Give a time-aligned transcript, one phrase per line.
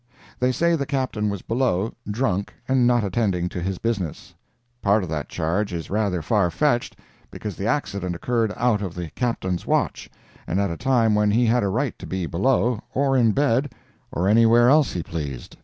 [0.39, 4.33] They say the Captain was below, drunk, and not attending to his business.
[4.81, 9.67] Part of that charge is rather far fetched—because the accident occurred out of the Captain's
[9.67, 10.09] watch,
[10.47, 13.73] and at a time when he had a right to be below, or in bed,
[14.11, 15.55] or anywhere else he pleased.